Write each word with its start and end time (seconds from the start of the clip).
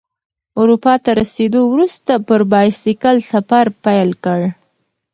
اروپا 0.59 0.93
ته 1.03 1.11
رسیدو 1.21 1.61
وروسته 1.73 2.11
پر 2.27 2.41
بایسکل 2.51 3.17
سفر 3.31 3.65
پیل 3.83 4.09
کړ. 4.23 4.39